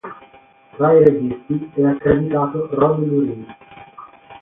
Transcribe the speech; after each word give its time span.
Tra 0.79 0.93
i 0.93 1.03
registi 1.03 1.69
è 1.75 1.83
accreditato 1.83 2.69
Rod 2.73 3.05
Lurie. 3.05 3.57